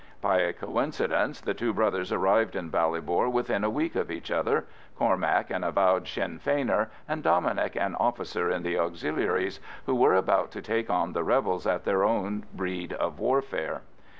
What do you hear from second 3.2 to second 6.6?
within a week of each other, Cormac an avowed Sinn